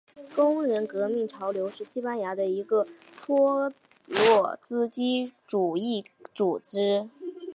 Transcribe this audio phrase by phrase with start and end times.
[0.35, 2.87] 工人革命潮流是西班牙的一个
[3.23, 3.71] 托
[4.07, 7.07] 洛茨基主义组织。